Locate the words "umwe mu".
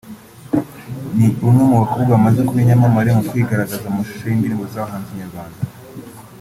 1.47-1.75